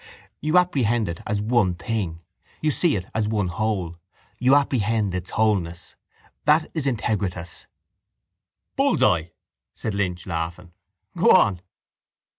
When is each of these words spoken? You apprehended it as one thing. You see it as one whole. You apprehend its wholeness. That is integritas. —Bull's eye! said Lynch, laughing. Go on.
You 0.39 0.57
apprehended 0.57 1.17
it 1.19 1.23
as 1.27 1.43
one 1.43 1.75
thing. 1.75 2.21
You 2.59 2.71
see 2.71 2.95
it 2.95 3.05
as 3.13 3.27
one 3.27 3.49
whole. 3.49 3.97
You 4.39 4.55
apprehend 4.55 5.13
its 5.13 5.29
wholeness. 5.29 5.93
That 6.45 6.71
is 6.73 6.87
integritas. 6.87 7.65
—Bull's 8.75 9.03
eye! 9.03 9.33
said 9.75 9.93
Lynch, 9.93 10.25
laughing. 10.25 10.71
Go 11.15 11.29
on. 11.29 11.61